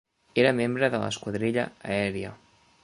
[0.43, 2.35] Era membre de l'esquadrilla aèria.